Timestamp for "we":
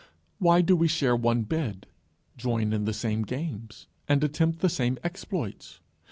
0.75-0.87